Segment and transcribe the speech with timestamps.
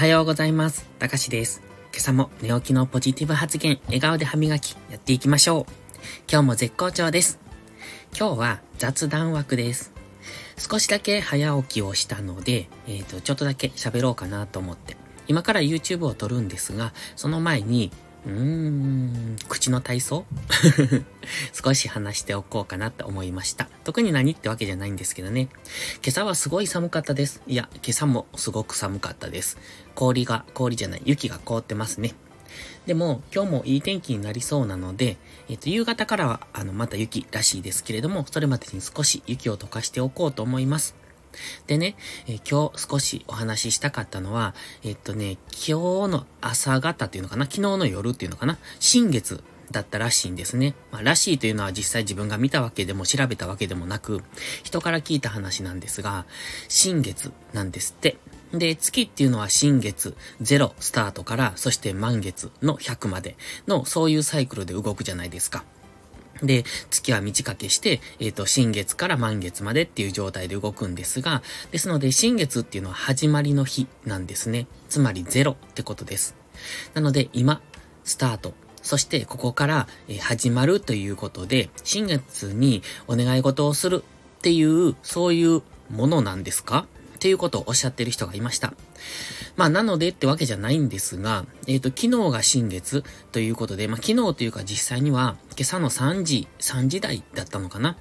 [0.00, 0.88] はようございます。
[0.98, 1.60] たかしです。
[1.92, 5.72] 今朝も寝起きのポジティブ発言、笑顔で歯磨き、やっていきましょう。
[6.26, 7.38] 今日も絶好調です。
[8.18, 9.92] 今日は雑談枠です。
[10.56, 14.96] 少しだけ早起きをしたので、えっ、ー、と、ちょっとだけ喋ろうかなと思って。
[15.28, 17.92] 今から YouTube を撮るんですが、その前に
[18.26, 20.24] うーん、口の体操？
[21.52, 23.68] 少し話しておこうかなって思いました。
[23.84, 25.48] 特に何ってわけじゃないんですけどね。
[26.02, 27.42] 今朝はすごい寒かったです。
[27.46, 29.56] いや、今朝もすごく寒かったです。
[29.94, 32.14] 氷が、氷じゃない、雪が凍ってますね。
[32.86, 35.16] でも、今日もいい天気になりそうなので、
[35.48, 40.99] えっ、と、夕方からは、あの、また雪らしいですけれども、それまでに少し雪を溶かしておこうと思います。
[41.66, 50.74] でね、え、今日少しお話ししたかったのは、えっとね、今日の朝方っていうのかな昨日の夜っていうのかな新月だったらしいんですね。
[50.90, 54.22] まあ、らしいというのは実際自分が見たわけでも調べたわけでもなく、
[54.62, 56.26] 人から聞いた話なんですが、
[56.68, 58.16] 新月なんですって。
[58.52, 63.36] で、月っていうのは新月0スタートから、そして満月の100まで
[63.68, 65.64] の、そういうサイクルで動くじゃないですか。
[66.42, 74.66] で、月は満ち欠けして、えっ、ー、と、新月から満月までっていう状態で動くんですが、ですので、新月っていうのは始まりの日なんですね。
[74.88, 76.34] つまりゼロってことです。
[76.94, 77.60] なので、今、
[78.04, 78.54] スタート。
[78.82, 79.88] そして、ここから、
[80.20, 84.02] 始まるということで、新月にお願い事をする
[84.38, 86.86] っていう、そういうものなんですか？
[87.20, 88.72] っていうことをおっしゃってる人がいました。
[89.54, 97.98] まあ、なのでってわけじゃないんですが、えっ、ー、と、昨日が新月ということで、まあ、昨日というか実際には、今朝の3時、3時台だったのかな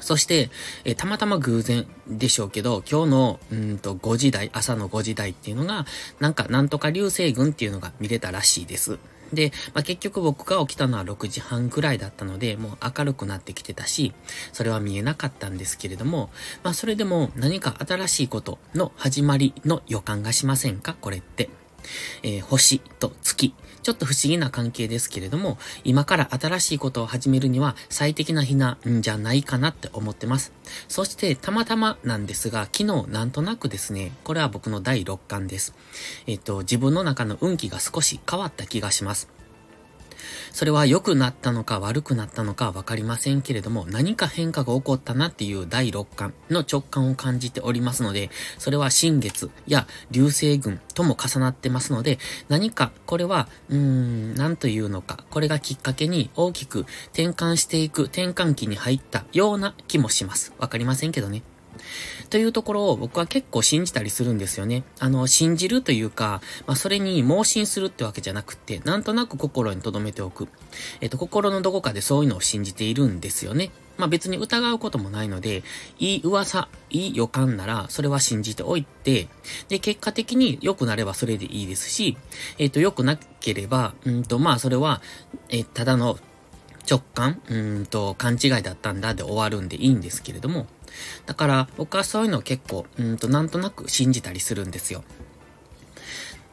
[0.00, 0.50] そして、
[0.84, 5.86] えー、たまたま偶然でしょうけど、今日の、うんと、5時台、朝の5時台っていうのが、
[6.20, 8.98] なんか、なんとか流星群っていうのが見れたらしいです。
[9.32, 14.12] で、まあ、結局僕が起きたのは6時半くらいだったので、もう明るくなってきてたし、
[14.52, 16.30] それは見えなかったんですけれども、
[16.62, 20.94] まあ、それでも何か新しいことの始まりの予感がしませんか？
[21.00, 21.48] これって。
[22.22, 23.54] えー、星と月。
[23.82, 30.52] ちょっと不思議な関係ですけれども、今から新しいことを始めるには最適な日なんじゃないかなって思ってます。
[30.88, 35.72] そして、たまたまなんですが、昨日なんとなくですね、これは僕の第6巻です。
[36.26, 39.35] えっと、自分の中の運気が少し変わった気がします。
[40.52, 56.80] それは良くなったのか悪くなったのかわかりませんけれども、何か変化が起こったなっていう第6巻の直感を感じておりますので、それは新月や流星群とも重なってますので、何かこれは、うーん、何というのか、これがきっかけに大きく
[57.12, 60.52] 転換していく転換期に入ったような気もします。
[60.58, 61.42] わかりませんけどね。
[62.30, 64.84] というところを僕は結構信じたりするんですよね。
[64.98, 70.48] あの、信じるというか、まあ、それに盲信するってわけじゃなくて、なんとなく心に留めておく。
[71.00, 73.70] えっと、心のどこかでそういうのを信じているんですよね。
[73.96, 75.62] まあ、別に疑うこともないので、
[75.98, 79.28] いい噂、いい予感なら、それは信じておいて、
[79.68, 82.16] で、結果的に良くなればそれでいいですし、
[82.58, 85.00] えっ、と、良くなければ、うんと、まあ、それは、
[85.48, 86.18] えただの
[86.88, 90.66] 直感、うんと、勘違いだったんだで終わるんでいいんですけれども、
[91.26, 95.04] だから僕はそういうのを結構、うんとなんとなく信じたりするんですよ。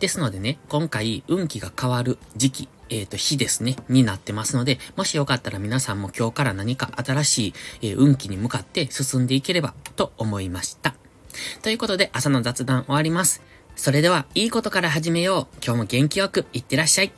[0.00, 10.94] ですのでね、今回運気が変わる時期、えっ、ー、と、日ですね、になってますので、もしよかったら皆さんも今日から何か新しい、えー、運気に向かって進んでいければと思いました。
[11.62, 13.42] ということで、朝の雑談終わります。
[13.76, 15.56] それでは、いいことから始めよう。
[15.64, 17.12] 今日も元気よくいってらっしゃい。